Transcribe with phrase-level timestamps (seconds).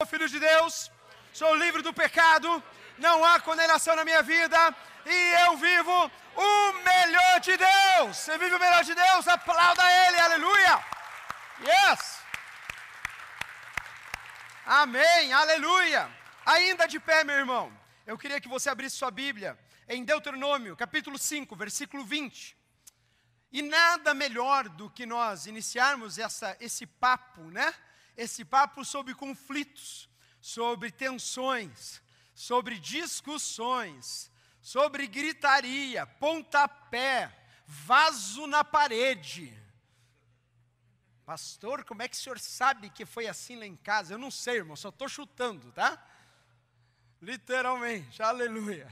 [0.00, 0.92] Sou filho de Deus,
[1.34, 2.62] sou livre do pecado,
[2.98, 4.56] não há condenação na minha vida
[5.04, 5.92] e eu vivo
[6.36, 8.16] o melhor de Deus.
[8.16, 9.26] Você vive o melhor de Deus?
[9.26, 10.84] Aplauda Ele, aleluia!
[11.62, 12.20] Yes!
[14.64, 16.08] Amém, aleluia!
[16.46, 17.76] Ainda de pé, meu irmão,
[18.06, 19.58] eu queria que você abrisse sua Bíblia
[19.88, 22.56] em Deuteronômio, capítulo 5, versículo 20.
[23.50, 27.74] E nada melhor do que nós iniciarmos essa, esse papo, né?
[28.18, 30.08] Esse papo sobre conflitos,
[30.40, 32.02] sobre tensões,
[32.34, 37.32] sobre discussões, sobre gritaria, pontapé,
[37.64, 39.56] vaso na parede.
[41.24, 44.14] Pastor, como é que o senhor sabe que foi assim lá em casa?
[44.14, 46.02] Eu não sei, irmão, só estou chutando, tá?
[47.22, 48.88] Literalmente, aleluia.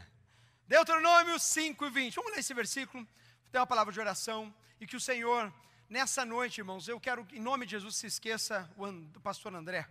[0.68, 2.15] Deuteronômio 5 e 20.
[2.15, 3.06] Vamos ler esse versículo.
[3.51, 4.54] Tem uma palavra de oração.
[4.80, 5.52] E que o Senhor,
[5.88, 8.68] nessa noite, irmãos, eu quero que em nome de Jesus se esqueça
[9.12, 9.88] do pastor André.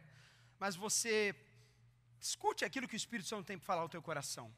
[0.59, 1.35] Mas você
[2.19, 4.53] escute aquilo que o Espírito Santo tem para falar ao teu coração.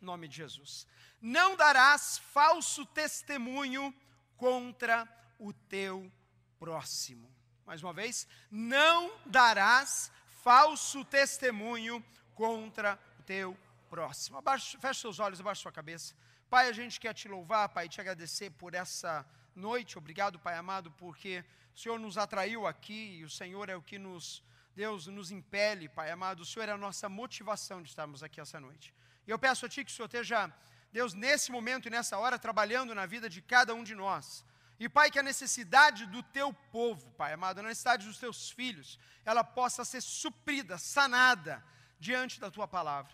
[0.00, 0.86] Em nome de Jesus.
[1.20, 3.94] Não darás falso testemunho
[4.36, 6.10] contra o teu
[6.58, 7.30] próximo.
[7.64, 10.12] Mais uma vez, não darás
[10.42, 14.38] falso testemunho contra o teu próximo.
[14.38, 16.14] Abaixe, feche seus olhos, abaixe sua cabeça.
[16.48, 19.26] Pai, a gente quer te louvar, Pai, te agradecer por essa
[19.56, 19.98] noite.
[19.98, 23.98] Obrigado, Pai amado, porque o Senhor nos atraiu aqui e o Senhor é o que
[23.98, 24.42] nos,
[24.74, 26.40] Deus, nos impele, Pai amado.
[26.40, 28.94] O Senhor é a nossa motivação de estarmos aqui essa noite.
[29.26, 30.52] E eu peço a Ti que o Senhor esteja,
[30.92, 34.44] Deus, nesse momento e nessa hora, trabalhando na vida de cada um de nós.
[34.78, 38.98] E, Pai, que a necessidade do Teu povo, Pai amado, a necessidade dos Teus filhos,
[39.24, 41.64] ela possa ser suprida, sanada
[41.98, 43.12] diante da Tua palavra.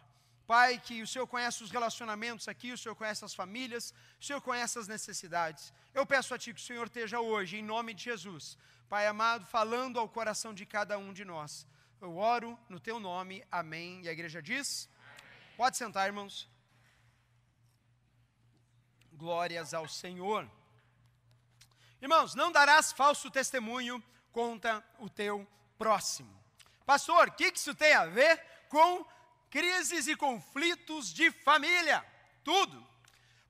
[0.53, 4.41] Pai, que o Senhor conhece os relacionamentos aqui, o Senhor conhece as famílias, o Senhor
[4.43, 5.73] conhece as necessidades.
[5.95, 9.47] Eu peço a Ti que o Senhor esteja hoje, em nome de Jesus, Pai amado,
[9.47, 11.67] falando ao coração de cada um de nós.
[12.03, 14.03] Eu oro no Teu nome, amém.
[14.03, 15.57] E a igreja diz: amém.
[15.57, 16.47] Pode sentar, irmãos.
[19.15, 20.47] Glórias ao Senhor.
[22.03, 25.49] Irmãos, não darás falso testemunho contra o teu
[25.79, 26.39] próximo.
[26.85, 29.03] Pastor, o que isso tem a ver com
[29.53, 32.03] crises e conflitos de família.
[32.43, 32.85] Tudo.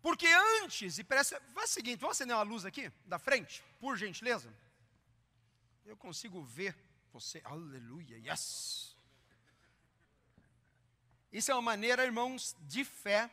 [0.03, 0.27] Porque
[0.61, 4.53] antes, e parece, faz o seguinte, vamos acender uma luz aqui, da frente, por gentileza.
[5.87, 6.77] Eu consigo ver
[7.13, 8.97] você, aleluia, yes.
[11.33, 13.31] Isso é uma maneira, irmãos, de fé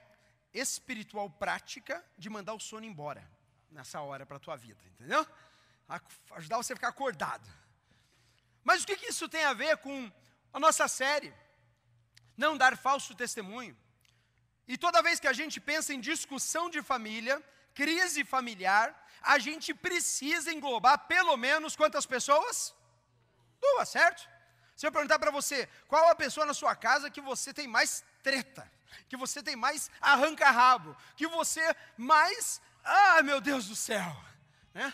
[0.53, 3.27] espiritual prática de mandar o sono embora
[3.71, 5.25] nessa hora para a tua vida, entendeu?
[6.31, 7.49] Ajudar você a ficar acordado.
[8.63, 10.11] Mas o que, que isso tem a ver com
[10.53, 11.33] a nossa série?
[12.39, 13.77] Não dar falso testemunho.
[14.67, 18.87] E toda vez que a gente pensa em discussão de família, crise familiar,
[19.21, 22.73] a gente precisa englobar pelo menos quantas pessoas?
[23.61, 24.27] Duas, certo?
[24.75, 28.03] Se eu perguntar para você, qual a pessoa na sua casa que você tem mais
[28.23, 28.71] treta,
[29.09, 34.15] que você tem mais arranca-rabo, que você mais, ah, meu Deus do céu,
[34.73, 34.93] né?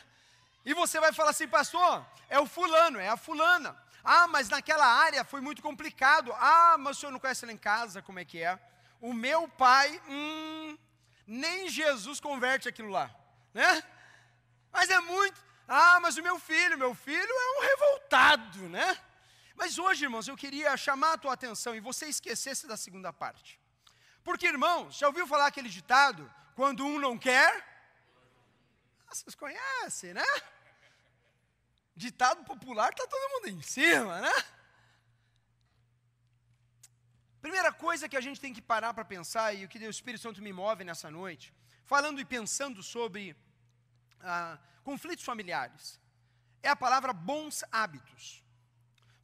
[0.65, 3.77] E você vai falar assim, pastor, é o fulano, é a fulana.
[4.05, 6.31] Ah, mas naquela área foi muito complicado.
[6.33, 8.59] Ah, mas o senhor não conhece lá em casa como é que é?
[9.01, 10.77] O meu pai, hum,
[11.25, 13.09] nem Jesus converte aquilo lá,
[13.53, 13.83] né?
[14.71, 15.43] Mas é muito.
[15.67, 18.95] Ah, mas o meu filho, meu filho é um revoltado, né?
[19.55, 23.59] Mas hoje, irmãos, eu queria chamar a tua atenção e você esquecesse da segunda parte.
[24.23, 26.31] Porque, irmãos, já ouviu falar aquele ditado?
[26.55, 27.51] Quando um não quer,
[29.07, 30.25] ah, vocês conhecem, né?
[31.95, 34.33] Ditado popular, está todo mundo em cima, né?
[37.41, 40.21] Primeira coisa que a gente tem que parar para pensar, e o que o Espírito
[40.21, 41.53] Santo me move nessa noite,
[41.85, 43.35] falando e pensando sobre
[44.19, 45.99] ah, conflitos familiares,
[46.61, 48.43] é a palavra bons hábitos.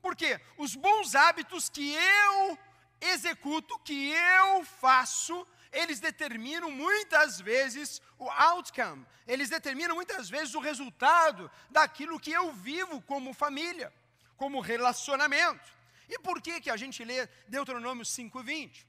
[0.01, 0.39] Por quê?
[0.57, 2.57] Os bons hábitos que eu
[3.01, 10.59] executo, que eu faço, eles determinam muitas vezes o outcome, eles determinam muitas vezes o
[10.59, 13.93] resultado daquilo que eu vivo como família,
[14.35, 15.71] como relacionamento.
[16.09, 18.85] E por que, que a gente lê Deuteronômio 5,20?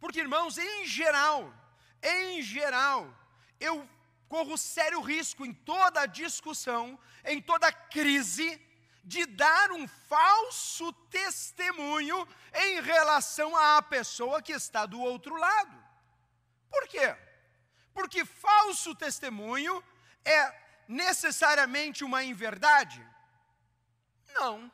[0.00, 1.54] Porque, irmãos, em geral,
[2.02, 3.16] em geral,
[3.60, 3.88] eu
[4.28, 8.60] corro sério risco em toda discussão, em toda crise,
[9.06, 15.76] de dar um falso testemunho em relação à pessoa que está do outro lado.
[16.68, 17.16] Por quê?
[17.94, 19.82] Porque falso testemunho
[20.24, 20.52] é
[20.88, 23.00] necessariamente uma inverdade?
[24.34, 24.70] Não.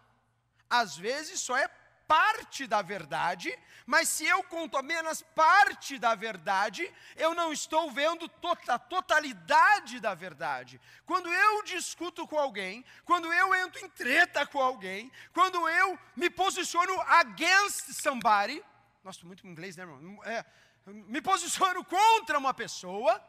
[0.68, 1.68] Às vezes só é
[2.12, 8.30] parte da verdade, mas se eu conto apenas parte da verdade, eu não estou vendo
[8.68, 10.78] a totalidade da verdade.
[11.06, 16.28] Quando eu discuto com alguém, quando eu entro em treta com alguém, quando eu me
[16.28, 18.62] posiciono against somebody,
[19.02, 20.22] nossa, muito em inglês, né, irmão?
[20.24, 20.44] É,
[20.84, 23.24] me posiciono contra uma pessoa,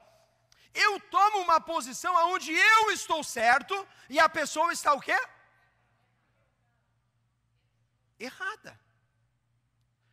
[0.74, 5.18] eu tomo uma posição onde eu estou certo e a pessoa está o quê?
[8.20, 8.80] Errada.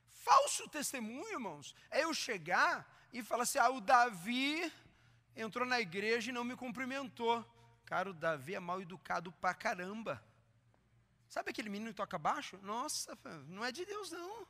[0.08, 4.73] Falso testemunho, irmãos, é eu chegar e falar assim: ah, o Davi
[5.35, 7.44] entrou na igreja e não me cumprimentou.
[7.85, 10.23] Cara, o Davi é mal educado pra caramba.
[11.29, 12.58] Sabe aquele menino que toca baixo?
[12.62, 13.17] Nossa,
[13.49, 14.47] não é de Deus, não.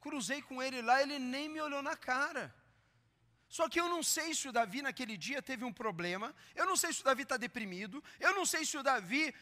[0.00, 2.54] Cruzei com ele lá, ele nem me olhou na cara.
[3.48, 6.74] Só que eu não sei se o Davi naquele dia teve um problema, eu não
[6.74, 9.34] sei se o Davi está deprimido, eu não sei se o Davi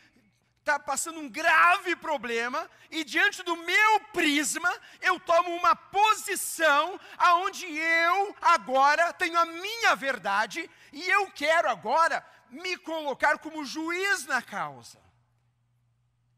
[0.60, 4.70] está passando um grave problema, e diante do meu prisma,
[5.00, 12.24] eu tomo uma posição aonde eu agora tenho a minha verdade, e eu quero agora
[12.50, 15.00] me colocar como juiz na causa.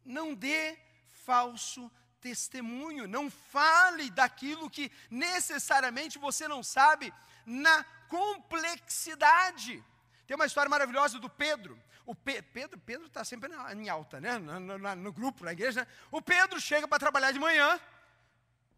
[0.04, 0.78] Não dê
[1.25, 1.90] falso
[2.20, 7.12] testemunho, não fale daquilo que necessariamente você não sabe
[7.44, 9.84] na complexidade.
[10.26, 11.78] Tem uma história maravilhosa do Pedro.
[12.04, 14.38] O Pe Pedro Pedro está sempre em alta, né?
[14.38, 15.87] No, no, no, grupo, na igreja.
[16.10, 17.81] O Pedro chega para trabalhar de manhã,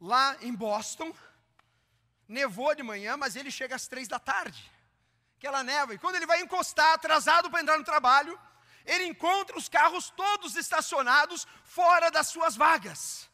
[0.00, 1.14] lá em Boston.
[2.28, 4.70] Nevou de manhã, mas ele chega às três da tarde.
[5.38, 5.94] Aquela neva.
[5.94, 8.38] E quando ele vai encostar, atrasado para entrar no trabalho,
[8.84, 13.28] ele encontra os carros todos estacionados fora das suas vagas.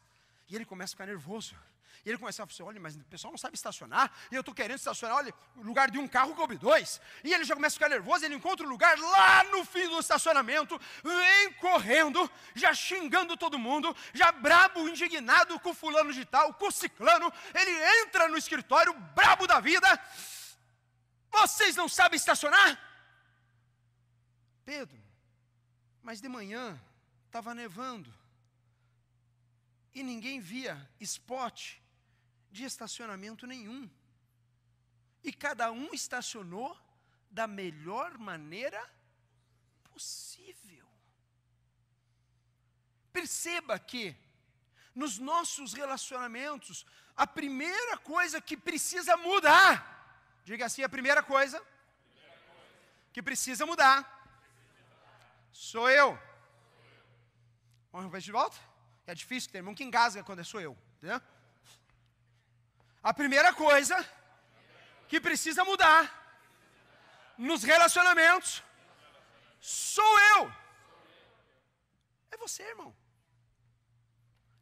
[0.47, 1.55] E ele começa a ficar nervoso.
[2.03, 4.39] E ele começa a falar assim: olha, mas o pessoal não sabe estacionar, e eu
[4.39, 6.99] estou querendo estacionar, olha, o lugar de um carro coube dois.
[7.23, 9.87] E ele já começa a ficar nervoso, ele encontra o um lugar lá no fim
[9.87, 16.53] do estacionamento, vem correndo, já xingando todo mundo, já brabo, indignado com fulano de tal,
[16.55, 17.31] com ciclano.
[17.53, 19.87] Ele entra no escritório, brabo da vida.
[21.31, 22.79] Vocês não sabem estacionar?
[24.65, 25.01] Pedro,
[26.01, 26.79] mas de manhã
[27.27, 28.11] estava nevando
[29.93, 31.80] e ninguém via spot
[32.51, 33.89] de estacionamento nenhum.
[35.23, 36.77] E cada um estacionou
[37.29, 38.81] da melhor maneira
[39.83, 40.87] possível.
[43.13, 44.15] Perceba que
[44.93, 49.73] nos nossos relacionamentos, a primeira coisa que precisa mudar,
[50.43, 51.61] diga assim, a primeira coisa
[53.13, 54.19] que precisa mudar
[55.51, 56.19] sou eu.
[57.91, 58.57] Vamos ver de volta?
[59.05, 60.77] É difícil, tem irmão que engasga quando é sou eu.
[60.97, 61.21] Entendeu?
[63.03, 63.97] A primeira coisa
[65.07, 66.03] que precisa mudar
[67.37, 68.63] nos relacionamentos
[69.59, 70.53] sou eu.
[72.31, 72.95] É você, irmão.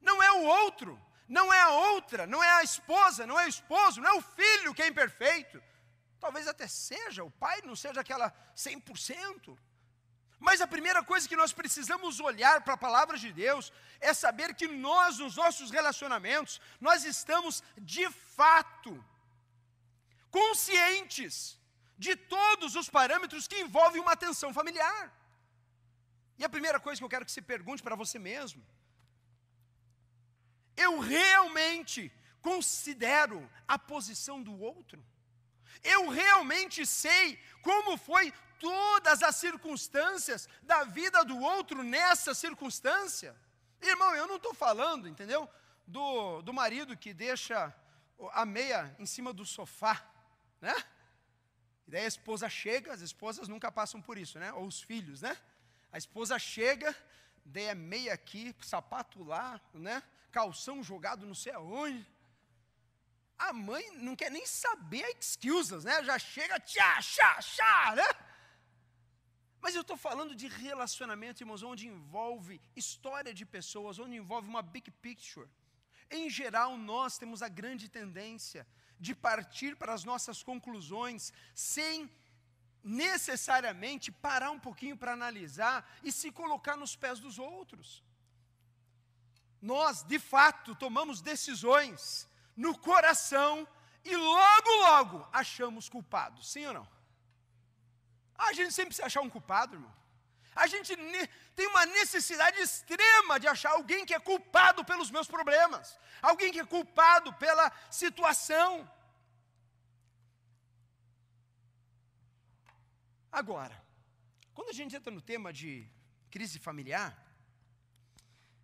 [0.02, 3.50] Não é o outro, não é a outra, não é a esposa, não é o
[3.50, 5.62] esposo, não é o filho que é imperfeito.
[6.20, 9.58] Talvez até seja, o pai não seja aquela 100%.
[10.40, 14.56] Mas a primeira coisa que nós precisamos olhar para a palavra de Deus é saber
[14.56, 18.94] que nós, nos nossos relacionamentos, nós estamos de fato
[20.32, 21.60] conscientes
[21.98, 25.14] de todos os parâmetros que envolvem uma atenção familiar.
[26.38, 28.66] E a primeira coisa que eu quero que se pergunte para você mesmo:
[30.78, 32.02] eu realmente
[32.42, 33.38] considero
[33.68, 35.04] a posição do outro?
[35.84, 43.36] Eu realmente sei como foi todas as circunstâncias da vida do outro nessa circunstância.
[43.82, 45.50] Irmão, eu não estou falando, entendeu?
[45.88, 47.74] Do, do marido que deixa
[48.34, 50.06] a meia em cima do sofá,
[50.62, 50.76] né?
[51.88, 54.52] E daí a esposa chega, as esposas nunca passam por isso, né?
[54.54, 55.36] Ou os filhos, né?
[55.92, 56.96] A esposa chega,
[57.46, 60.04] daí a meia aqui, sapato lá, né?
[60.32, 62.06] Calção jogado não sei aonde.
[63.40, 66.04] A mãe não quer nem saber excuses, né?
[66.04, 68.29] Já chega, tchá, chá, chá, né?
[69.62, 74.62] Mas eu estou falando de relacionamento, irmãos, onde envolve história de pessoas, onde envolve uma
[74.62, 75.50] big picture.
[76.10, 78.66] Em geral, nós temos a grande tendência
[79.00, 82.10] de partir para as nossas conclusões sem
[82.84, 88.04] necessariamente parar um pouquinho para analisar e se colocar nos pés dos outros.
[89.62, 93.68] Nós, de fato, tomamos decisões no coração
[94.04, 96.99] e logo, logo achamos culpados, sim ou não?
[98.48, 99.94] A gente sempre precisa achar um culpado, irmão.
[100.56, 100.96] A gente
[101.56, 106.60] tem uma necessidade extrema de achar alguém que é culpado pelos meus problemas, alguém que
[106.60, 108.90] é culpado pela situação.
[113.32, 113.78] Agora,
[114.54, 115.72] quando a gente entra no tema de
[116.32, 117.12] crise familiar,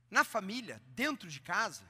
[0.10, 1.86] na família, dentro de casa,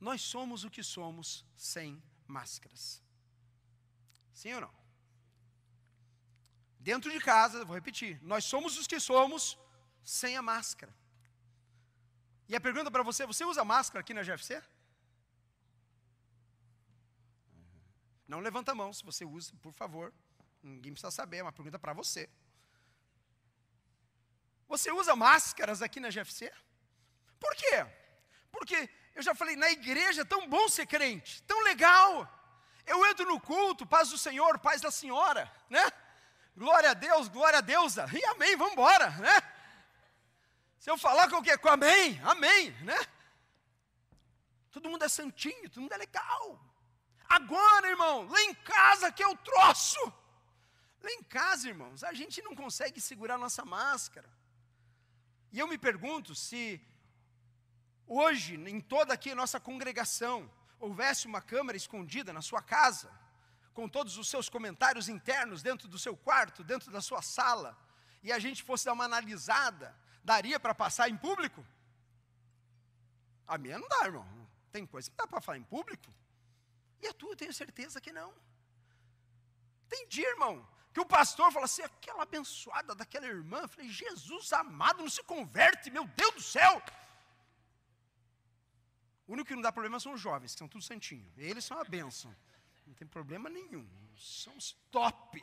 [0.00, 3.02] nós somos o que somos sem máscaras.
[4.32, 4.83] Sim ou não?
[6.88, 9.58] Dentro de casa, vou repetir, nós somos os que somos
[10.16, 10.94] sem a máscara.
[12.46, 14.62] E a pergunta para você: você usa máscara aqui na GFC?
[18.28, 20.12] Não levanta a mão se você usa, por favor.
[20.62, 22.28] Ninguém precisa saber, é uma pergunta para você.
[24.68, 26.52] Você usa máscaras aqui na GFC?
[27.40, 27.76] Por quê?
[28.52, 32.10] Porque eu já falei, na igreja é tão bom ser crente, tão legal.
[32.84, 35.84] Eu entro no culto, paz do Senhor, paz da Senhora, né?
[36.56, 39.42] Glória a Deus, glória a deusa, e amém, vamos embora, né?
[40.78, 42.98] Se eu falar qualquer coisa, amém, amém, né?
[44.70, 46.60] Todo mundo é santinho, todo mundo é legal.
[47.28, 50.00] Agora, irmão, lá em casa que eu troço.
[51.02, 54.28] Lá em casa, irmãos, a gente não consegue segurar nossa máscara.
[55.52, 56.80] E eu me pergunto se
[58.06, 63.10] hoje, em toda aqui a nossa congregação, houvesse uma câmera escondida na sua casa,
[63.74, 67.76] com todos os seus comentários internos dentro do seu quarto, dentro da sua sala,
[68.22, 71.66] e a gente fosse dar uma analisada, daria para passar em público?
[73.46, 74.26] A minha não dá, irmão.
[74.72, 76.10] Tem coisa que dá para falar em público.
[77.02, 78.32] E a tua eu tenho certeza que não.
[79.88, 84.52] Tem dia, irmão, que o pastor fala assim, aquela abençoada daquela irmã, eu falei, Jesus
[84.52, 86.82] amado, não se converte, meu Deus do céu.
[89.26, 91.30] O único que não dá problema são os jovens, que são tudo santinho.
[91.36, 92.34] Eles são a bênção.
[92.86, 93.88] Não tem problema nenhum.
[94.16, 95.42] São os top.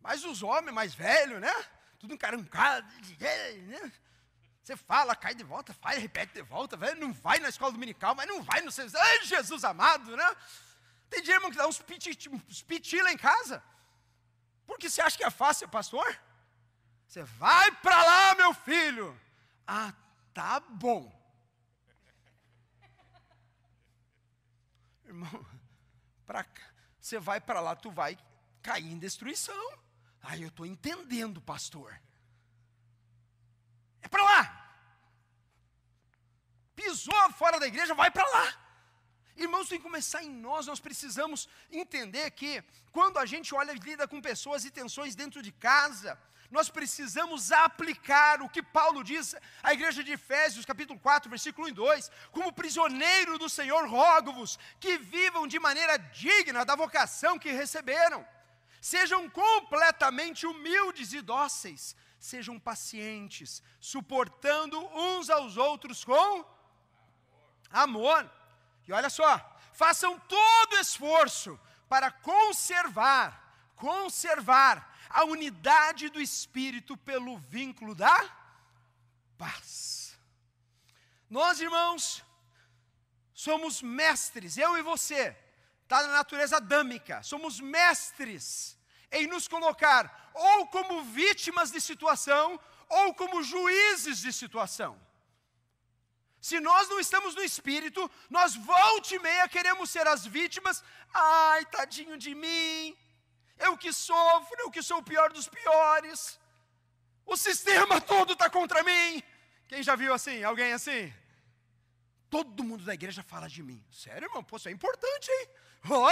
[0.00, 1.52] Mas os homens mais velhos, né?
[1.98, 2.86] Tudo encarancado,
[3.20, 3.92] né?
[4.62, 8.14] Você fala, cai de volta, faz, repete de volta, velho, não vai na escola dominical,
[8.16, 8.86] mas não vai no seu.
[8.94, 10.36] Ai, Jesus amado, né?
[11.08, 12.10] Tem dia, irmão, que dá uns piti,
[12.66, 13.62] piti lá em casa.
[14.66, 16.20] Porque você acha que é fácil, pastor?
[17.06, 19.18] Você vai para lá, meu filho.
[19.66, 19.94] Ah,
[20.34, 21.14] tá bom.
[25.04, 25.46] Irmão,
[26.26, 26.44] pra,
[27.00, 28.18] você vai para lá, tu vai
[28.62, 29.78] cair em destruição.
[30.22, 31.98] Aí eu estou entendendo, pastor.
[34.02, 34.42] É para lá.
[36.74, 38.66] Pisou fora da igreja, vai para lá.
[39.36, 40.66] Irmãos, tem que começar em nós.
[40.66, 45.42] Nós precisamos entender que quando a gente olha e lida com pessoas e tensões dentro
[45.42, 46.18] de casa,
[46.50, 51.70] nós precisamos aplicar o que Paulo diz à igreja de Efésios, capítulo 4, versículo 1
[51.70, 57.50] e 2: como prisioneiro do Senhor, rogo-vos que vivam de maneira digna da vocação que
[57.50, 58.26] receberam.
[58.80, 66.44] Sejam completamente humildes e dóceis, sejam pacientes, suportando uns aos outros com
[67.70, 68.30] amor.
[68.86, 77.94] E olha só, façam todo esforço para conservar, conservar a unidade do espírito pelo vínculo
[77.94, 78.18] da
[79.36, 80.16] paz.
[81.28, 82.24] Nós, irmãos,
[83.32, 85.36] somos mestres, eu e você,
[85.82, 88.76] está na natureza adâmica, somos mestres
[89.10, 95.00] em nos colocar ou como vítimas de situação ou como juízes de situação.
[96.40, 100.82] Se nós não estamos no espírito, nós volte e meia queremos ser as vítimas.
[101.12, 102.96] Ai, tadinho de mim.
[103.58, 106.38] Eu que sofro, eu que sou o pior dos piores.
[107.24, 109.22] O sistema todo está contra mim.
[109.68, 110.44] Quem já viu assim?
[110.44, 111.12] Alguém assim?
[112.30, 113.84] Todo mundo da igreja fala de mim.
[113.90, 114.44] Sério, irmão?
[114.44, 115.48] Pô, isso é importante, hein?
[115.90, 116.10] Oh!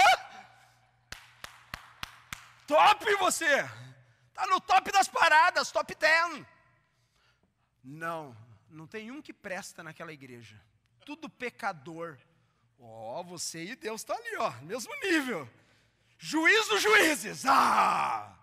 [2.67, 3.69] Top você!
[4.29, 6.45] Está no top das paradas, top 10.
[7.83, 8.35] Não,
[8.69, 10.59] não tem um que presta naquela igreja.
[11.05, 12.17] Tudo pecador.
[12.79, 15.49] Ó, oh, você e Deus estão tá ali, ó, mesmo nível.
[16.17, 17.45] Juiz dos juízes.
[17.45, 18.35] Ah!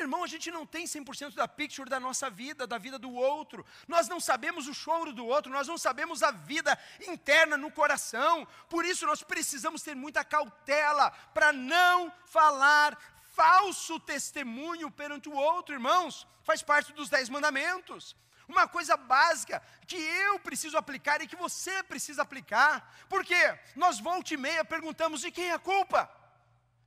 [0.00, 3.64] irmão, a gente não tem 100% da picture da nossa vida, da vida do outro.
[3.86, 8.46] Nós não sabemos o choro do outro, nós não sabemos a vida interna no coração.
[8.68, 12.96] Por isso nós precisamos ter muita cautela para não falar
[13.34, 16.26] falso testemunho perante o outro, irmãos.
[16.42, 18.16] Faz parte dos dez mandamentos
[18.48, 22.96] uma coisa básica que eu preciso aplicar e que você precisa aplicar.
[23.06, 23.36] Porque
[23.76, 26.10] nós volta e meia perguntamos de quem é a culpa?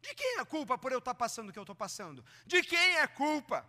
[0.01, 2.25] De quem é a culpa por eu estar passando o que eu estou passando?
[2.45, 3.65] De quem é a culpa?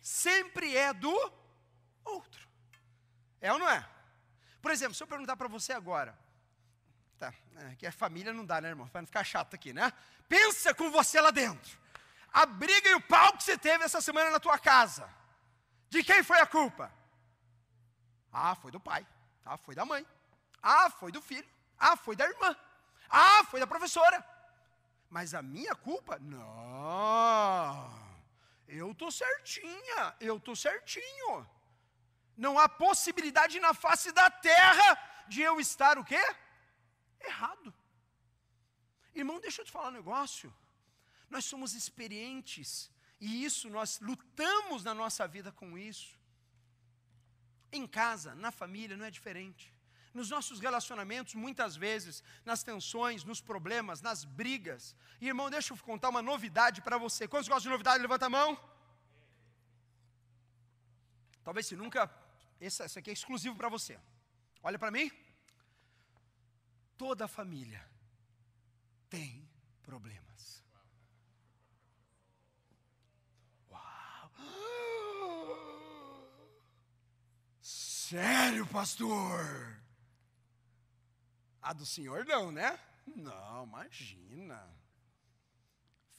[0.00, 1.32] Sempre é do
[2.04, 2.48] outro.
[3.40, 3.86] É ou não é?
[4.62, 6.18] Por exemplo, se eu perguntar para você agora,
[7.18, 8.88] tá, é, que a família não dá, né, irmão?
[8.88, 9.92] Para não ficar chato aqui, né?
[10.28, 11.78] Pensa com você lá dentro.
[12.32, 15.08] A briga e o pau que você teve essa semana na tua casa.
[15.90, 16.90] De quem foi a culpa?
[18.32, 19.06] Ah, foi do pai.
[19.44, 20.04] Ah, foi da mãe.
[20.62, 21.48] Ah, foi do filho.
[21.78, 22.56] Ah, foi da irmã.
[23.08, 24.33] Ah, foi da professora.
[25.10, 26.18] Mas a minha culpa?
[26.18, 28.04] Não.
[28.66, 30.14] Eu estou certinha.
[30.20, 31.48] Eu estou certinho.
[32.36, 36.20] Não há possibilidade na face da terra de eu estar o quê?
[37.26, 37.74] errado.
[39.14, 40.52] Irmão, deixa eu te falar um negócio.
[41.30, 46.18] Nós somos experientes e isso nós lutamos na nossa vida com isso.
[47.72, 49.73] Em casa, na família, não é diferente.
[50.14, 54.94] Nos nossos relacionamentos, muitas vezes, nas tensões, nos problemas, nas brigas.
[55.20, 57.26] E, irmão, deixa eu contar uma novidade para você.
[57.26, 58.00] Quantos gostam de novidade?
[58.00, 58.56] Levanta a mão.
[61.42, 62.08] Talvez se nunca.
[62.60, 63.98] Esse aqui é exclusivo para você.
[64.62, 65.10] Olha para mim.
[66.96, 67.84] Toda família
[69.10, 69.46] tem
[69.82, 70.64] problemas.
[73.68, 74.30] Uau!
[77.60, 79.83] Sério, pastor?
[81.64, 82.78] A do senhor não, né?
[83.06, 84.58] Não, imagina.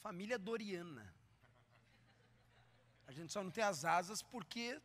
[0.01, 1.05] Família Doriana.
[3.05, 4.81] A gente só não tem as asas porque.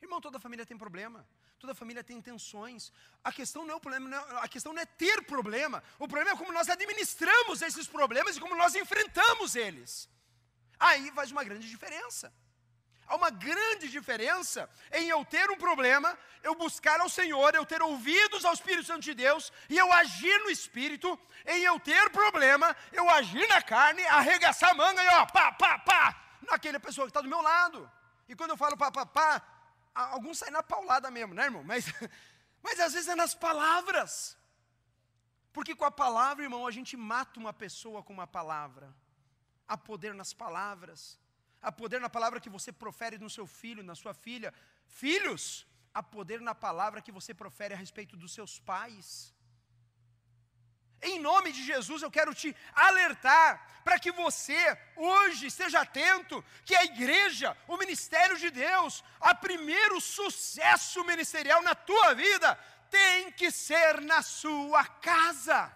[0.00, 1.26] Irmão, toda família tem problema.
[1.58, 2.92] Toda família tem tensões.
[3.22, 5.82] A questão não é o problema, não é, a questão não é ter problema.
[5.98, 10.08] O problema é como nós administramos esses problemas e como nós enfrentamos eles.
[10.78, 12.32] Aí faz uma grande diferença.
[13.06, 17.82] Há uma grande diferença em eu ter um problema, eu buscar ao Senhor, eu ter
[17.82, 22.74] ouvidos ao Espírito Santo de Deus e eu agir no Espírito, em eu ter problema,
[22.92, 27.10] eu agir na carne, arregaçar a manga e ó, pá, pá, pá, naquela pessoa que
[27.10, 27.90] está do meu lado.
[28.28, 29.42] E quando eu falo pá, pá, pá,
[29.94, 31.62] alguns saem na paulada mesmo, né, irmão?
[31.64, 31.86] Mas,
[32.62, 34.36] mas às vezes é nas palavras.
[35.52, 38.94] Porque com a palavra, irmão, a gente mata uma pessoa com uma palavra.
[39.68, 41.18] Há poder nas palavras.
[41.62, 44.52] Há poder na palavra que você profere no seu filho, na sua filha.
[44.86, 49.32] Filhos, há poder na palavra que você profere a respeito dos seus pais.
[51.00, 54.60] Em nome de Jesus, eu quero te alertar para que você
[54.96, 61.74] hoje esteja atento que a igreja, o ministério de Deus, a primeiro sucesso ministerial na
[61.74, 62.54] tua vida
[62.88, 65.72] tem que ser na sua casa.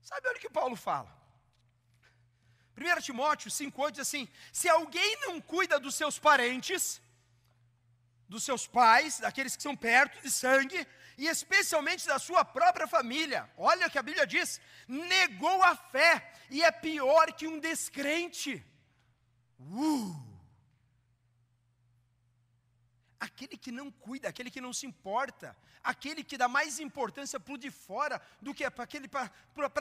[0.00, 1.19] Sabe o que Paulo fala?
[2.80, 7.00] 1 Timóteo 5,8 diz assim: se alguém não cuida dos seus parentes,
[8.28, 10.86] dos seus pais, daqueles que são perto de sangue,
[11.18, 16.32] e especialmente da sua própria família, olha o que a Bíblia diz: negou a fé
[16.48, 18.64] e é pior que um descrente.
[19.58, 20.30] Uh!
[23.20, 27.54] aquele que não cuida, aquele que não se importa, aquele que dá mais importância para
[27.54, 29.30] o de fora do que para aquele para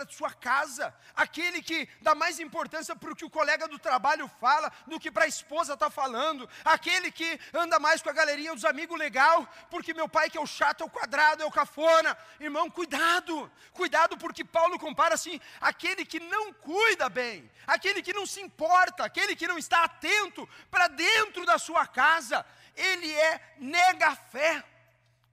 [0.04, 4.30] a sua casa, aquele que dá mais importância para o que o colega do trabalho
[4.40, 8.54] fala do que para a esposa está falando, aquele que anda mais com a galerinha
[8.54, 11.52] dos amigos legal, porque meu pai que é o chato, é o quadrado, é o
[11.52, 12.18] cafona.
[12.40, 18.26] Irmão, cuidado, cuidado porque Paulo compara assim, aquele que não cuida bem, aquele que não
[18.26, 24.16] se importa, aquele que não está atento para dentro da sua casa, ele é nega
[24.16, 24.64] fé.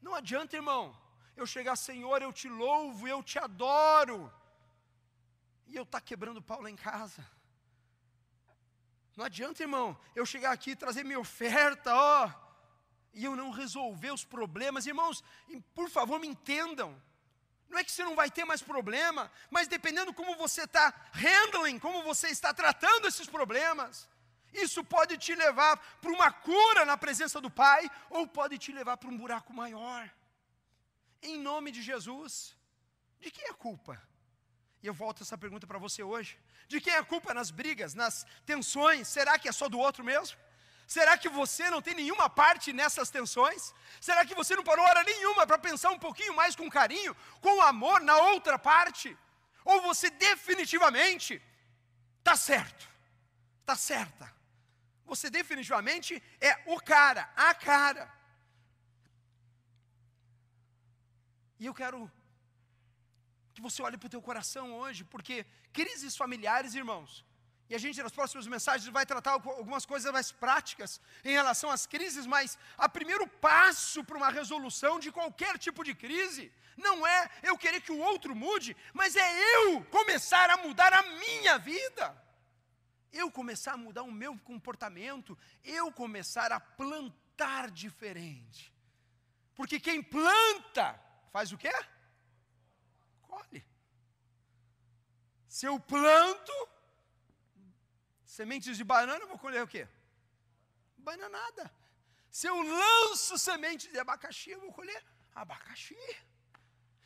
[0.00, 0.96] Não adianta, irmão,
[1.36, 4.32] eu chegar, Senhor, eu te louvo, eu te adoro,
[5.66, 7.26] e eu estar tá quebrando pau lá em casa.
[9.16, 12.30] Não adianta, irmão, eu chegar aqui e trazer minha oferta, ó,
[13.14, 14.86] e eu não resolver os problemas.
[14.86, 15.24] Irmãos,
[15.74, 17.00] por favor, me entendam.
[17.68, 21.78] Não é que você não vai ter mais problema, mas dependendo como você está handling,
[21.78, 24.08] como você está tratando esses problemas,
[24.64, 28.96] isso pode te levar para uma cura na presença do Pai, ou pode te levar
[28.96, 30.10] para um buraco maior.
[31.22, 32.56] Em nome de Jesus,
[33.20, 34.00] de quem é a culpa?
[34.82, 36.38] E eu volto essa pergunta para você hoje.
[36.68, 39.08] De quem é a culpa nas brigas, nas tensões?
[39.08, 40.36] Será que é só do outro mesmo?
[40.86, 43.74] Será que você não tem nenhuma parte nessas tensões?
[44.00, 47.60] Será que você não parou hora nenhuma para pensar um pouquinho mais com carinho, com
[47.62, 49.16] amor na outra parte?
[49.64, 51.42] Ou você definitivamente
[52.20, 52.88] está certo,
[53.62, 54.32] está certa,
[55.06, 58.04] você definitivamente é o cara, a cara.
[61.60, 62.10] E eu quero
[63.54, 67.24] que você olhe para o teu coração hoje, porque crises familiares, irmãos,
[67.70, 71.86] e a gente nas próximas mensagens vai tratar algumas coisas mais práticas em relação às
[71.86, 77.30] crises, mas o primeiro passo para uma resolução de qualquer tipo de crise não é
[77.42, 82.25] eu querer que o outro mude, mas é eu começar a mudar a minha vida
[83.12, 88.72] eu começar a mudar o meu comportamento, eu começar a plantar diferente.
[89.54, 91.00] Porque quem planta,
[91.32, 91.72] faz o quê?
[93.22, 93.64] Colhe.
[95.48, 96.52] Se eu planto
[98.24, 99.88] sementes de banana, eu vou colher o quê?
[100.98, 101.72] Bananada.
[102.30, 105.02] Se eu lanço sementes de abacaxi, eu vou colher
[105.34, 105.96] abacaxi.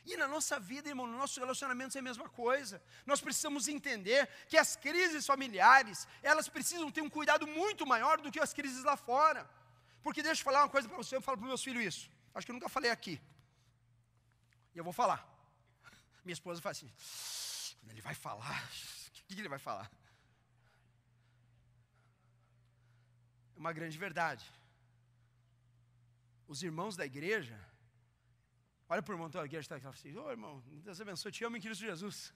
[0.07, 2.83] E na nossa vida, irmão, no nosso relacionamento é a mesma coisa.
[3.05, 8.33] Nós precisamos entender que as crises familiares, elas precisam ter um cuidado muito maior do
[8.33, 9.49] que as crises lá fora.
[10.03, 12.11] Porque deixa eu falar uma coisa para você, eu falo para os meus filhos isso.
[12.35, 13.21] Acho que eu nunca falei aqui.
[14.75, 15.21] E eu vou falar.
[16.25, 16.91] Minha esposa fala assim:
[17.81, 18.63] quando ele vai falar,
[19.09, 19.91] o que, que ele vai falar?
[23.55, 24.45] É uma grande verdade.
[26.49, 27.59] Os irmãos da igreja,
[28.90, 30.55] olha para o irmão da igreja está aqui fala assim: Ô oh, irmão,
[30.87, 32.35] Deus abençoe, te amo em Cristo Jesus.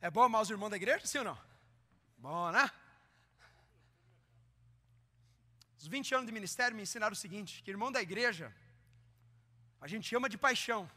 [0.00, 1.38] É bom amar os irmãos da igreja, sim ou não?
[2.18, 2.68] Bom, né?
[5.78, 8.52] Os 20 anos de ministério me ensinaram o seguinte: que irmão da igreja,
[9.80, 10.90] a gente ama de paixão,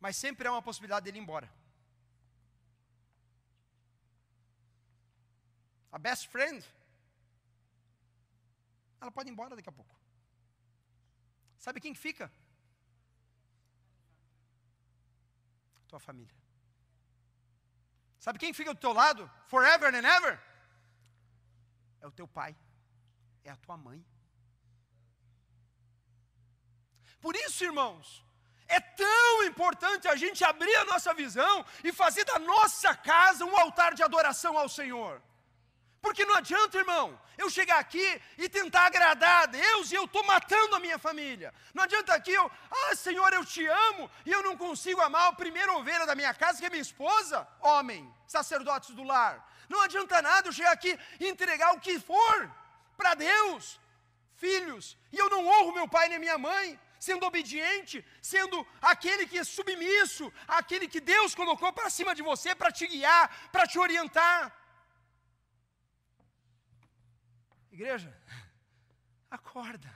[0.00, 1.48] mas sempre há uma possibilidade dele ir embora.
[5.92, 6.64] A best friend,
[8.98, 10.01] ela pode ir embora daqui a pouco.
[11.64, 12.26] Sabe quem fica?
[15.86, 16.36] Tua família.
[18.18, 19.30] Sabe quem fica do teu lado?
[19.46, 20.34] Forever and ever?
[22.00, 22.56] É o teu pai.
[23.44, 24.04] É a tua mãe.
[27.20, 28.24] Por isso, irmãos,
[28.66, 33.56] é tão importante a gente abrir a nossa visão e fazer da nossa casa um
[33.56, 35.22] altar de adoração ao Senhor.
[36.02, 40.24] Porque não adianta, irmão, eu chegar aqui e tentar agradar a Deus e eu estou
[40.24, 41.54] matando a minha família.
[41.72, 45.32] Não adianta aqui eu, ah, Senhor, eu te amo e eu não consigo amar a
[45.32, 49.48] primeira ovelha da minha casa, que é minha esposa, homem, sacerdotes do lar.
[49.68, 52.50] Não adianta nada eu chegar aqui e entregar o que for
[52.96, 53.80] para Deus,
[54.34, 59.38] filhos, e eu não honro meu pai nem minha mãe, sendo obediente, sendo aquele que
[59.38, 63.78] é submisso, aquele que Deus colocou para cima de você para te guiar, para te
[63.78, 64.52] orientar.
[67.72, 68.14] Igreja,
[69.30, 69.90] acorda.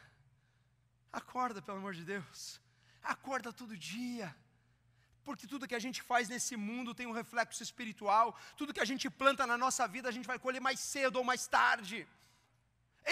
[1.12, 2.60] Acorda, pelo amor de Deus.
[3.02, 4.34] Acorda todo dia.
[5.26, 8.26] Porque tudo que a gente faz nesse mundo tem um reflexo espiritual.
[8.56, 11.24] Tudo que a gente planta na nossa vida, a gente vai colher mais cedo ou
[11.30, 12.08] mais tarde.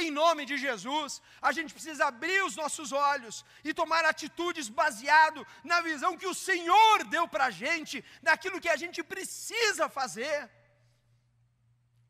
[0.03, 5.47] Em nome de Jesus, a gente precisa abrir os nossos olhos e tomar atitudes baseado
[5.63, 10.51] na visão que o Senhor deu para a gente, naquilo que a gente precisa fazer.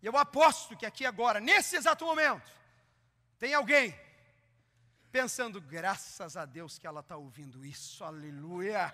[0.04, 2.46] E eu aposto que aqui agora, nesse exato momento,
[3.38, 3.98] tem alguém
[5.10, 8.92] pensando, graças a Deus que ela está ouvindo isso, aleluia.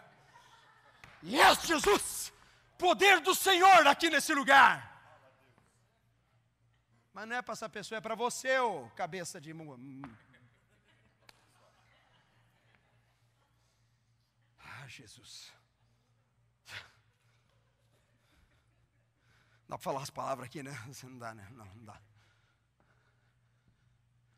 [1.21, 2.33] Yes, Jesus!
[2.79, 4.77] Poder do Senhor aqui nesse lugar.
[7.13, 9.53] Mas não é para essa pessoa, é para você, ô cabeça de.
[14.61, 15.53] Ah, Jesus.
[19.71, 20.77] Dá para falar as palavras aqui, né?
[21.05, 21.47] Não dá, né?
[21.53, 21.97] Não, não dá.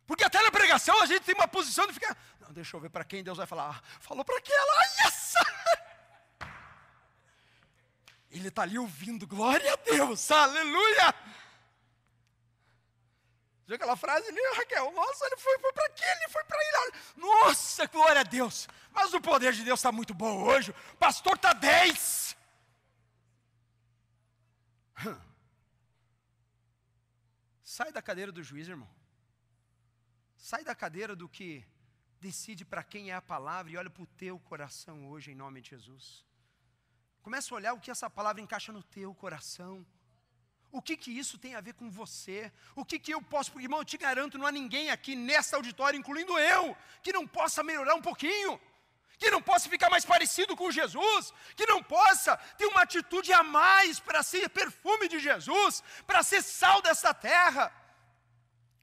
[0.07, 2.15] Porque até na pregação a gente tem uma posição de ficar.
[2.39, 3.79] Não, deixa eu ver para quem Deus vai falar.
[3.79, 4.85] Ah, falou para aquela.
[5.07, 5.33] Yes!
[8.31, 11.15] Ele está ali ouvindo, glória a Deus, aleluia!
[13.67, 14.93] Viu aquela frase ali, Raquel?
[14.93, 16.93] Nossa, ele foi, foi para aqui, ele foi para ele.
[17.17, 18.69] Nossa, glória a Deus!
[18.91, 20.75] Mas o poder de Deus está muito bom hoje.
[20.99, 22.37] Pastor está 10.
[27.63, 28.89] Sai da cadeira do juiz, irmão.
[30.37, 31.65] Sai da cadeira do que
[32.21, 35.61] decide para quem é a palavra e olha para o teu coração hoje, em nome
[35.61, 36.25] de Jesus.
[37.23, 39.87] Começa a olhar o que essa palavra encaixa no teu coração.
[40.71, 42.53] O que que isso tem a ver com você?
[42.75, 45.57] O que que eu posso, porque irmão, eu te garanto, não há ninguém aqui nessa
[45.57, 48.59] auditória, incluindo eu, que não possa melhorar um pouquinho
[49.23, 53.43] que não possa ficar mais parecido com Jesus, que não possa ter uma atitude a
[53.43, 57.73] mais para ser perfume de Jesus, para ser sal dessa terra.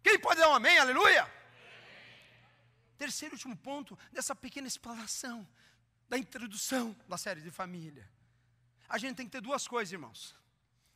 [0.01, 0.79] Quem pode dar um amém?
[0.79, 1.29] Aleluia!
[2.97, 5.45] Terceiro e último ponto dessa pequena explanação,
[6.07, 8.09] da introdução da série de família.
[8.87, 10.35] A gente tem que ter duas coisas, irmãos.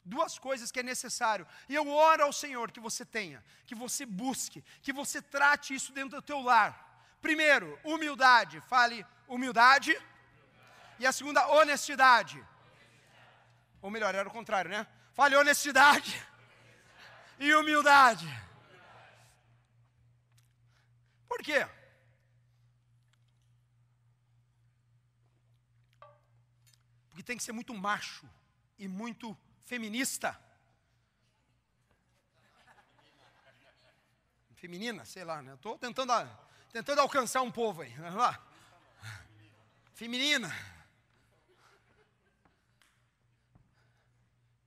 [0.06, 1.46] Duas coisas que é necessário.
[1.68, 5.92] E eu oro ao Senhor que você tenha, que você busque, que você trate isso
[5.92, 6.72] dentro do teu lar.
[7.22, 8.60] Primeiro, humildade.
[8.62, 10.00] Fale humildade.
[11.00, 12.44] E a segunda, honestidade.
[13.82, 14.88] Ou melhor, era o contrário, né?
[15.14, 16.14] Fale honestidade
[17.40, 18.28] e humildade.
[21.28, 21.68] Por quê?
[27.10, 28.28] Porque tem que ser muito macho
[28.78, 30.40] e muito feminista.
[34.56, 35.56] Feminina, sei lá, né?
[35.56, 36.14] Estou tentando
[36.72, 37.94] tentando alcançar um povo aí.
[37.96, 38.53] Vamos lá.
[39.94, 40.50] Feminina.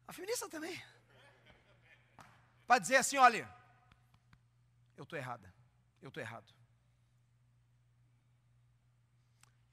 [0.06, 0.80] A feminista também.
[2.66, 3.48] Para dizer assim, olha,
[4.96, 5.52] eu estou errada.
[6.00, 6.52] Eu estou errado.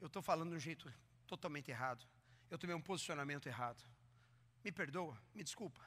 [0.01, 0.91] Eu estou falando de um jeito
[1.27, 2.05] totalmente errado.
[2.49, 3.83] Eu tomei um posicionamento errado.
[4.63, 5.81] Me perdoa, me desculpa.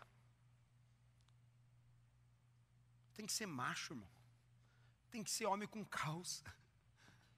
[3.15, 4.17] Tem que ser macho, irmão
[5.17, 6.45] tem que ser homem com calça.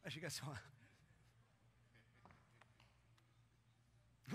[0.02, 0.56] Vai chegar assim, ó.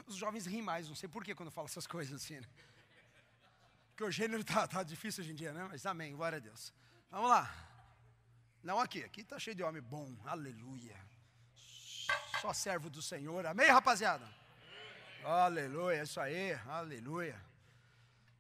[0.08, 2.40] Os jovens riem mais, não sei porquê quando eu falo essas coisas assim.
[2.40, 2.48] Né?
[3.90, 5.68] Porque o gênero está tá difícil hoje em dia, né?
[5.70, 6.74] Mas amém, glória a Deus.
[7.12, 7.54] Vamos lá.
[8.64, 10.98] Não aqui, aqui está cheio de homem bom, aleluia.
[12.42, 14.28] Só servo do Senhor, amém, rapaziada?
[15.24, 17.40] Aleluia, isso aí, aleluia.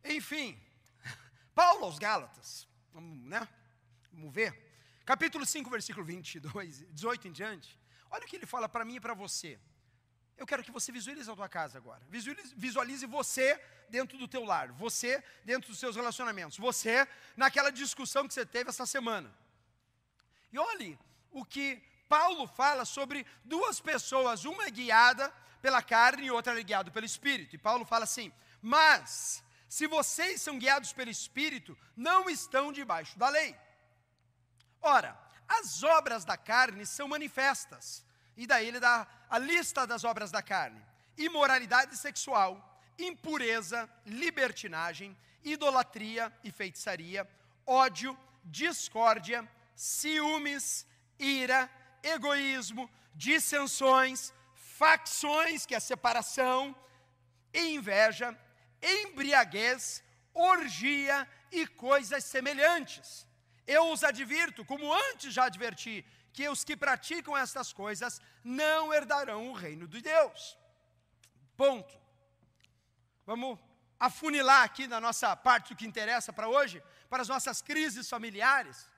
[0.04, 0.60] Enfim,
[1.54, 3.48] Paulo aos Gálatas, vamos, né?
[4.12, 4.52] Vamos ver.
[5.06, 7.80] Capítulo 5, versículo 22, 18 em diante.
[8.10, 9.60] Olha o que ele fala para mim e para você.
[10.38, 12.02] Eu quero que você visualize a tua casa agora.
[12.10, 18.28] Visualize, visualize, você dentro do teu lar, você dentro dos seus relacionamentos, você naquela discussão
[18.28, 19.34] que você teve essa semana.
[20.52, 20.98] E olhe
[21.32, 26.64] o que Paulo fala sobre duas pessoas, uma é guiada pela carne e outra é
[26.64, 27.56] guiada pelo Espírito.
[27.56, 33.30] E Paulo fala assim: Mas, se vocês são guiados pelo Espírito, não estão debaixo da
[33.30, 33.56] lei.
[34.82, 35.18] Ora,
[35.48, 40.44] as obras da carne são manifestas e daí ele dá a lista das obras da
[40.44, 40.80] carne:
[41.18, 42.52] imoralidade sexual,
[43.00, 47.28] impureza, libertinagem, idolatria e feitiçaria,
[47.66, 48.16] ódio,
[48.46, 49.40] discórdia,
[49.76, 50.86] ciúmes,
[51.18, 51.68] ira,
[52.04, 56.76] egoísmo, dissensões, facções, que é separação,
[57.52, 58.38] inveja,
[58.84, 63.26] embriaguez, orgia e coisas semelhantes.
[63.66, 69.50] Eu os advirto, como antes já adverti, que os que praticam estas coisas não herdarão
[69.50, 70.58] o reino de Deus.
[71.56, 71.94] Ponto.
[73.26, 73.60] Vamos
[74.00, 78.90] afunilar aqui na nossa parte do que interessa para hoje, para as nossas crises familiares.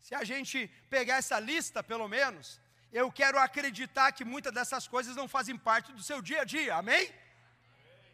[0.00, 2.60] Se a gente pegar essa lista, pelo menos,
[2.92, 6.76] eu quero acreditar que muitas dessas coisas não fazem parte do seu dia a dia.
[6.76, 7.12] Amém?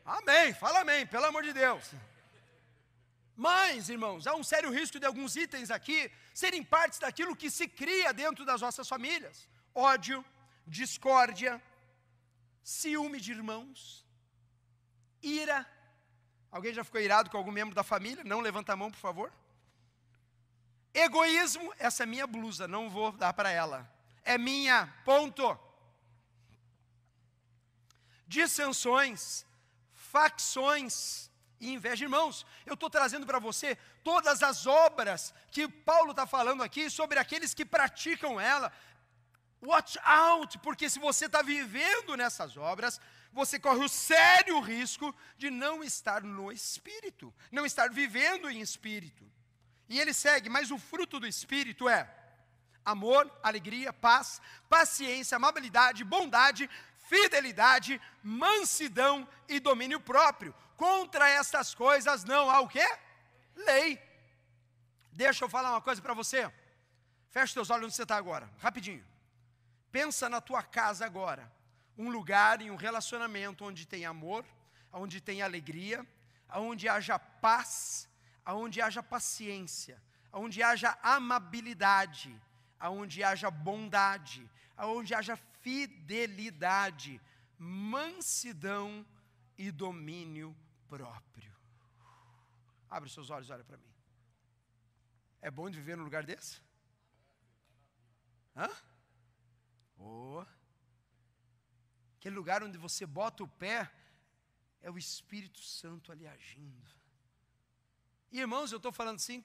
[0.04, 0.38] Amém.
[0.38, 0.54] amém.
[0.54, 1.92] Fala amém, pelo amor de Deus.
[3.36, 7.66] Mas, irmãos, há um sério risco de alguns itens aqui serem partes daquilo que se
[7.66, 10.24] cria dentro das nossas famílias: ódio,
[10.66, 11.62] discórdia,
[12.62, 14.06] ciúme de irmãos,
[15.22, 15.66] ira.
[16.50, 18.22] Alguém já ficou irado com algum membro da família?
[18.22, 19.32] Não levanta a mão, por favor.
[20.92, 23.90] Egoísmo, essa é minha blusa, não vou dar para ela.
[24.22, 25.58] É minha, ponto.
[28.26, 29.46] Dissensões,
[29.94, 31.30] facções,
[31.62, 32.04] e inveja.
[32.04, 37.18] Irmãos, eu estou trazendo para você todas as obras que Paulo está falando aqui sobre
[37.18, 38.70] aqueles que praticam ela.
[39.62, 43.00] Watch out, porque se você está vivendo nessas obras,
[43.32, 49.24] você corre o sério risco de não estar no espírito, não estar vivendo em espírito.
[49.88, 52.12] E ele segue, mas o fruto do espírito é
[52.84, 56.68] amor, alegria, paz, paciência, amabilidade, bondade,
[57.08, 60.52] fidelidade, mansidão e domínio próprio.
[60.82, 62.84] Contra estas coisas não há o quê?
[63.54, 64.02] Lei.
[65.12, 66.52] Deixa eu falar uma coisa para você.
[67.30, 69.06] Feche teus olhos onde você está agora, rapidinho.
[69.92, 71.48] Pensa na tua casa agora.
[71.96, 74.44] Um lugar e um relacionamento onde tem amor,
[74.92, 76.04] onde tem alegria,
[76.52, 78.08] onde haja paz,
[78.44, 82.36] onde haja paciência, onde haja amabilidade,
[82.80, 87.20] onde haja bondade, onde haja fidelidade,
[87.56, 89.06] mansidão
[89.56, 90.56] e domínio
[90.92, 91.52] próprio.
[92.90, 93.92] Abre os seus olhos, olha para mim.
[95.40, 96.60] É bom de viver num lugar desse?
[98.54, 98.68] Hã?
[99.96, 100.44] Oh.
[102.16, 103.90] Aquele lugar onde você bota o pé
[104.82, 106.90] é o Espírito Santo ali agindo.
[108.30, 109.42] E irmãos, eu estou falando assim,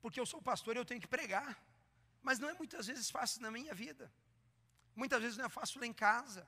[0.00, 1.50] porque eu sou pastor e eu tenho que pregar.
[2.22, 4.10] Mas não é muitas vezes fácil na minha vida.
[4.96, 6.42] Muitas vezes não é fácil lá em casa.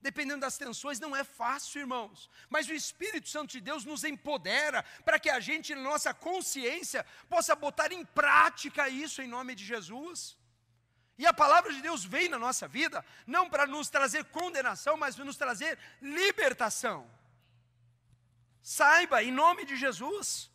[0.00, 2.30] Dependendo das tensões, não é fácil, irmãos.
[2.48, 7.04] Mas o Espírito Santo de Deus nos empodera para que a gente, na nossa consciência,
[7.28, 10.36] possa botar em prática isso em nome de Jesus.
[11.18, 15.16] E a palavra de Deus vem na nossa vida, não para nos trazer condenação, mas
[15.16, 17.10] para nos trazer libertação.
[18.62, 20.48] Saiba, em nome de Jesus,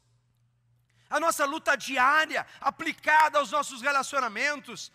[1.10, 4.90] a nossa luta diária, aplicada aos nossos relacionamentos,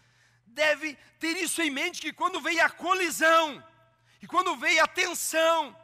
[0.47, 3.63] deve ter isso em mente: que quando vem a colisão,
[4.21, 5.77] e quando veio a tensão,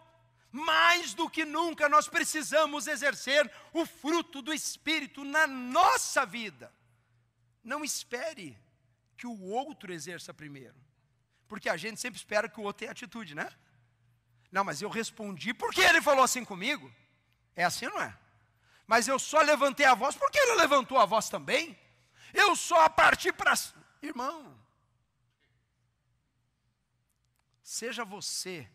[0.50, 6.72] mais do que nunca nós precisamos exercer o fruto do Espírito na nossa vida.
[7.62, 8.58] Não espere
[9.16, 10.76] que o outro exerça primeiro,
[11.48, 13.50] porque a gente sempre espera que o outro tenha atitude, né?
[14.50, 16.92] Não, mas eu respondi porque ele falou assim comigo.
[17.56, 18.16] É assim, não é?
[18.86, 21.76] Mas eu só levantei a voz porque ele levantou a voz também.
[22.32, 23.54] Eu só parti para.
[24.02, 24.56] Irmão,
[27.64, 28.70] Seja você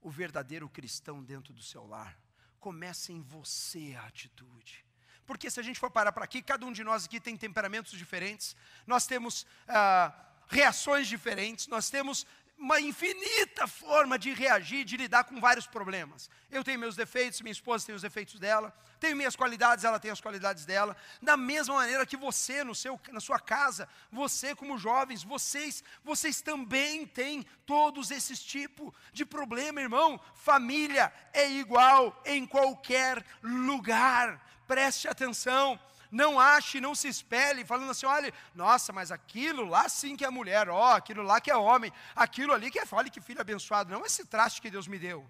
[0.00, 2.18] o verdadeiro cristão dentro do seu lar.
[2.58, 4.82] Comece em você a atitude.
[5.26, 7.92] Porque se a gente for parar para aqui, cada um de nós aqui tem temperamentos
[7.92, 8.56] diferentes.
[8.86, 10.10] Nós temos ah,
[10.48, 16.30] reações diferentes, nós temos uma infinita forma de reagir, de lidar com vários problemas.
[16.50, 20.10] Eu tenho meus defeitos, minha esposa tem os defeitos dela, tenho minhas qualidades, ela tem
[20.10, 20.96] as qualidades dela.
[21.20, 26.40] Da mesma maneira que você, no seu, na sua casa, você como jovens, vocês, vocês
[26.40, 30.20] também têm todos esses tipos de problema, irmão.
[30.34, 34.40] Família é igual em qualquer lugar.
[34.66, 35.78] Preste atenção
[36.14, 40.30] não ache, não se espelhe, falando assim: olha, nossa, mas aquilo lá sim que é
[40.30, 43.90] mulher, ó, aquilo lá que é homem, aquilo ali que é, olha que filho abençoado,
[43.90, 45.28] não esse traste que Deus me deu.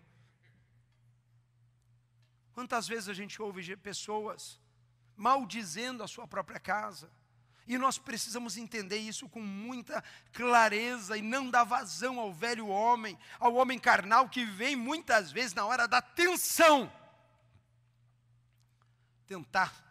[2.53, 4.61] Quantas vezes a gente ouve pessoas
[5.17, 7.11] maldizendo a sua própria casa,
[7.67, 13.19] e nós precisamos entender isso com muita clareza e não dar vazão ao velho homem,
[13.41, 16.93] ao homem carnal que vem muitas vezes na hora da tensão
[19.27, 19.84] tentar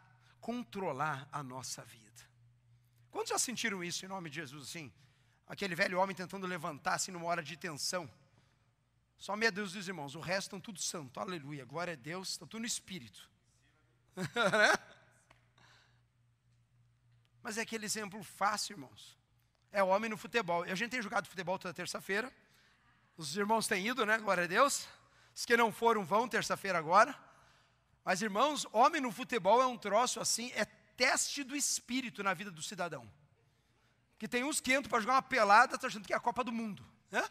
[0.44, 2.22] controlar a nossa vida.
[3.10, 4.92] Quantos já sentiram isso em nome de Jesus assim?
[5.48, 8.12] Aquele velho homem tentando levantar assim numa hora de tensão.
[9.18, 12.46] Só meia Deus dos irmãos, o resto estão tudo santo, aleluia, glória a Deus, está
[12.46, 13.32] tudo no espírito.
[14.36, 14.74] Né?
[17.42, 19.18] Mas é aquele exemplo fácil, irmãos.
[19.70, 20.64] É o homem no futebol.
[20.64, 22.32] A gente tem jogado futebol toda terça-feira.
[23.18, 24.18] Os irmãos têm ido, né?
[24.18, 24.88] Glória a Deus.
[25.36, 27.14] Os que não foram vão terça-feira agora.
[28.04, 30.66] Mas, irmãos, homem no futebol é um troço assim, é
[30.98, 33.10] teste do espírito na vida do cidadão.
[34.20, 36.44] Que tem uns que entram para jogar uma pelada, tá achando que é a Copa
[36.44, 36.86] do Mundo.
[37.10, 37.24] Né?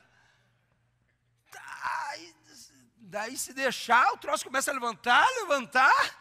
[1.50, 2.34] Daí,
[2.96, 6.20] daí se deixar, o troço começa a levantar, levantar.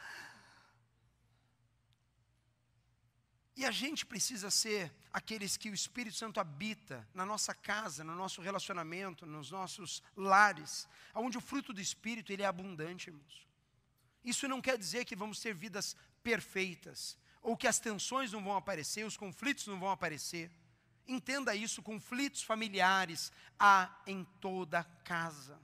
[3.55, 8.15] E a gente precisa ser aqueles que o Espírito Santo habita na nossa casa, no
[8.15, 13.50] nosso relacionamento, nos nossos lares, onde o fruto do Espírito ele é abundante, irmãos.
[14.23, 18.55] Isso não quer dizer que vamos ter vidas perfeitas, ou que as tensões não vão
[18.55, 20.51] aparecer, os conflitos não vão aparecer.
[21.07, 25.59] Entenda isso: conflitos familiares há em toda casa.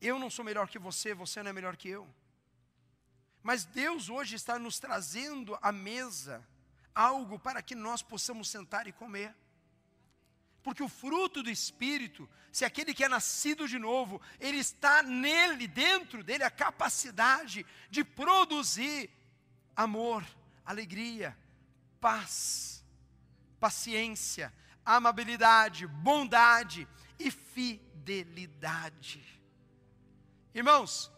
[0.00, 2.06] Eu não sou melhor que você, você não é melhor que eu.
[3.42, 6.46] Mas Deus hoje está nos trazendo à mesa
[6.94, 9.34] algo para que nós possamos sentar e comer.
[10.64, 15.68] Porque o fruto do Espírito, se aquele que é nascido de novo, ele está nele,
[15.68, 19.10] dentro dele, a capacidade de produzir
[19.76, 20.24] amor,
[20.64, 21.36] alegria,
[22.00, 22.82] paz,
[23.60, 24.50] paciência,
[24.82, 29.22] amabilidade, bondade e fidelidade.
[30.54, 31.12] Irmãos,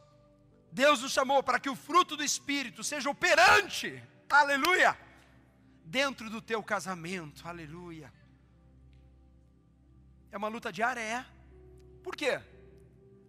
[0.73, 4.99] Deus nos chamou para que o fruto do Espírito seja operante, aleluia,
[5.85, 8.13] dentro do teu casamento, aleluia
[10.31, 11.27] é uma luta diária?
[12.03, 12.41] Por quê?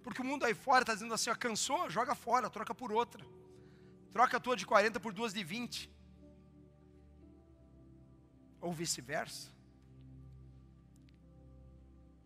[0.03, 3.25] Porque o mundo aí fora está dizendo assim: ó, cansou, joga fora, troca por outra.
[4.11, 5.91] Troca a tua de 40 por duas de 20.
[8.61, 9.51] Ou vice-versa.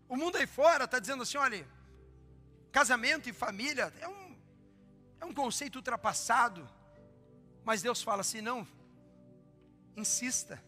[0.07, 1.67] O mundo aí fora está dizendo assim: olha,
[2.71, 4.37] casamento e família é um,
[5.21, 6.69] é um conceito ultrapassado.
[7.63, 8.67] Mas Deus fala assim: não,
[9.95, 10.63] insista.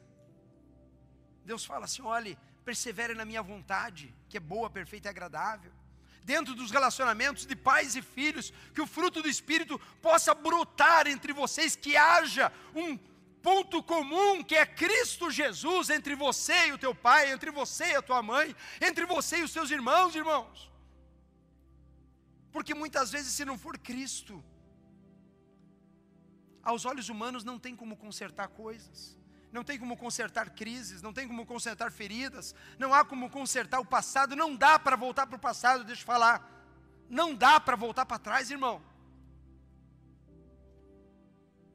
[1.45, 5.71] Deus fala assim: olhe, persevere na minha vontade, que é boa, perfeita e agradável.
[6.23, 11.33] Dentro dos relacionamentos de pais e filhos, que o fruto do Espírito possa brotar entre
[11.33, 12.97] vocês, que haja um
[13.41, 17.95] ponto comum que é Cristo Jesus entre você e o teu pai, entre você e
[17.95, 20.71] a tua mãe, entre você e os seus irmãos, irmãos.
[22.53, 24.41] Porque muitas vezes, se não for Cristo,
[26.61, 29.21] aos olhos humanos não tem como consertar coisas
[29.53, 33.85] não tem como consertar crises, não tem como consertar feridas, não há como consertar o
[33.85, 36.49] passado, não dá para voltar para o passado, deixa eu falar.
[37.07, 38.81] Não dá para voltar para trás, irmão.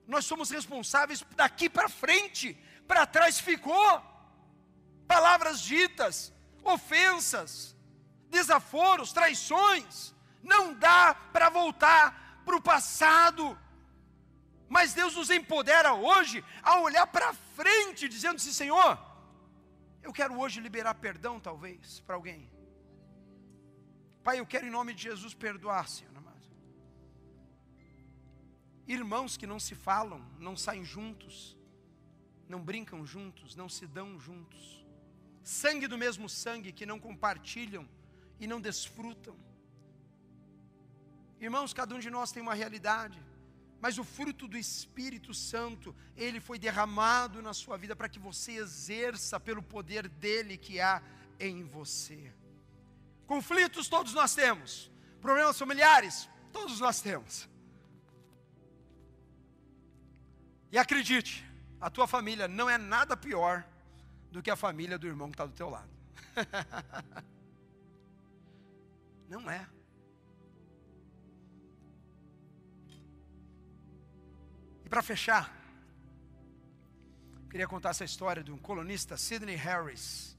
[0.08, 2.54] Nós somos responsáveis daqui para frente,
[2.88, 4.02] para trás ficou.
[5.06, 6.32] Palavras ditas,
[6.64, 7.76] ofensas,
[8.28, 10.12] desaforos, traições.
[10.42, 13.56] Não dá para voltar para o passado.
[14.68, 18.90] Mas Deus nos empodera hoje a olhar para frente, dizendo assim: Senhor,
[20.06, 22.42] eu quero hoje liberar perdão, talvez, para alguém.
[24.26, 26.46] Pai, eu quero em nome de Jesus perdoar, Senhor amado.
[28.86, 31.34] Irmãos que não se falam, não saem juntos,
[32.48, 34.62] não brincam juntos, não se dão juntos.
[35.42, 37.84] Sangue do mesmo sangue que não compartilham
[38.38, 39.36] e não desfrutam.
[41.40, 43.18] Irmãos, cada um de nós tem uma realidade.
[43.80, 48.52] Mas o fruto do Espírito Santo, ele foi derramado na sua vida para que você
[48.52, 51.00] exerça pelo poder dele que há
[51.38, 52.32] em você.
[53.26, 57.48] Conflitos todos nós temos, problemas familiares todos nós temos.
[60.72, 61.44] E acredite,
[61.80, 63.64] a tua família não é nada pior
[64.30, 65.90] do que a família do irmão que está do teu lado.
[69.28, 69.66] Não é.
[74.88, 75.54] E para fechar,
[77.50, 80.34] queria contar essa história de um colunista, Sidney Harris.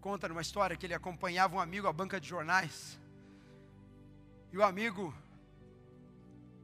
[0.00, 2.98] Conta numa história que ele acompanhava um amigo à banca de jornais.
[4.52, 5.14] E o amigo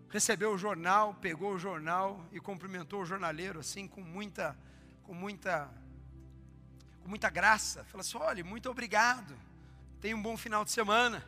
[0.09, 4.59] recebeu o jornal, pegou o jornal e cumprimentou o jornaleiro assim com muita
[5.05, 5.71] com muita
[7.01, 7.85] com muita graça.
[7.85, 9.39] Falou assim: "Olha, muito obrigado.
[10.01, 11.25] Tenha um bom final de semana."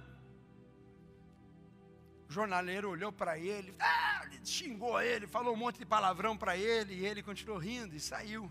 [2.32, 6.94] O jornaleiro olhou para ele, ah, xingou ele, falou um monte de palavrão para ele,
[6.94, 8.50] e ele continuou rindo e saiu.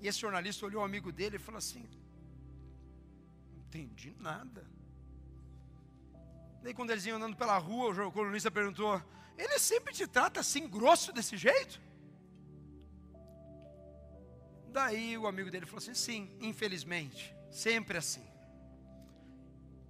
[0.00, 1.84] E esse jornalista olhou o amigo dele e falou assim:
[3.50, 4.64] Não entendi nada.
[6.62, 9.02] Daí, quando eles iam andando pela rua, o colunista perguntou:
[9.36, 11.80] Ele sempre te trata assim, grosso desse jeito?
[14.68, 18.27] Daí o amigo dele falou assim: Sim, infelizmente, sempre assim.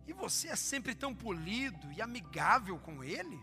[0.09, 3.39] E você é sempre tão polido e amigável com ele?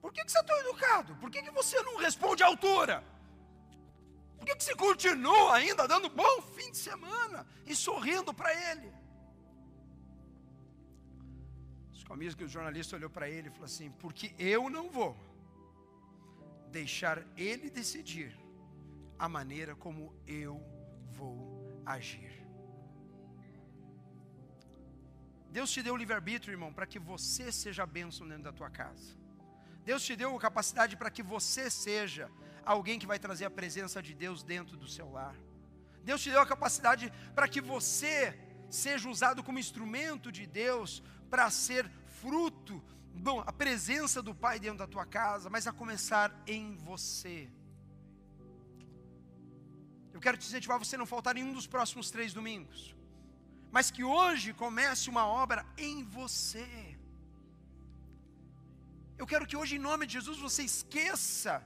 [0.00, 1.16] Por que, que você é tão educado?
[1.16, 2.96] Por que, que você não responde à altura?
[4.36, 8.92] Por que, que você continua ainda dando bom fim de semana e sorrindo para ele?
[11.92, 15.16] Os que o jornalista olhou para ele e falou assim: Porque eu não vou
[16.70, 18.30] deixar ele decidir
[19.18, 20.60] a maneira como eu
[21.10, 21.36] vou
[21.84, 22.31] agir.
[25.56, 29.08] Deus te deu o livre-arbítrio, irmão, para que você seja bênção dentro da tua casa.
[29.84, 32.30] Deus te deu a capacidade para que você seja
[32.64, 35.36] alguém que vai trazer a presença de Deus dentro do seu lar.
[36.02, 38.16] Deus te deu a capacidade para que você
[38.70, 41.84] seja usado como instrumento de Deus para ser
[42.20, 42.82] fruto,
[43.14, 47.50] bom, a presença do Pai dentro da tua casa, mas a começar em você.
[50.14, 52.94] Eu quero te incentivar a você não faltar nenhum dos próximos três domingos
[53.72, 56.68] mas que hoje comece uma obra em você.
[59.16, 61.64] Eu quero que hoje, em nome de Jesus, você esqueça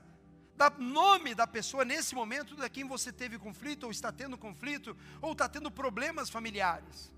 [0.55, 4.95] do nome da pessoa nesse momento da quem você teve conflito, ou está tendo conflito,
[5.21, 7.11] ou está tendo problemas familiares.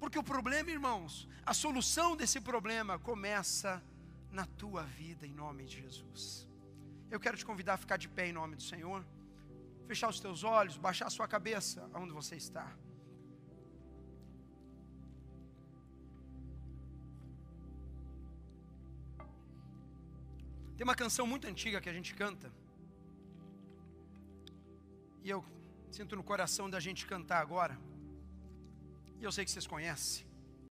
[0.00, 3.80] Porque o problema, irmãos, a solução desse problema começa
[4.32, 6.48] na tua vida, em nome de Jesus.
[7.10, 9.04] Eu quero te convidar a ficar de pé em nome do Senhor
[9.92, 12.66] fechar os teus olhos, baixar a sua cabeça aonde você está.
[20.76, 22.48] Tem uma canção muito antiga que a gente canta.
[25.24, 25.40] E eu
[25.96, 27.76] sinto no coração da gente cantar agora.
[29.20, 30.31] E eu sei que vocês conhecem.